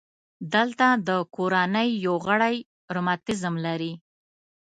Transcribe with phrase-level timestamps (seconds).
[0.53, 2.55] دلته د کورنۍ یو غړی
[2.95, 3.93] رماتیزم لري.